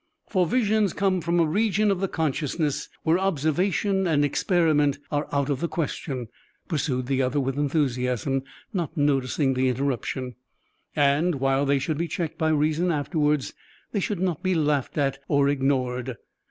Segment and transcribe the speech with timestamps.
[0.29, 5.51] "For Visions come from a region of the consciousness where observation and experiment are out
[5.51, 6.27] of the question,"
[6.67, 8.41] pursued the other with enthusiasm,
[8.73, 10.33] not noticing the interruption,
[10.95, 13.53] "and, while they should be checked by reason afterwards,
[13.91, 16.17] they should not be laughed at or ignored.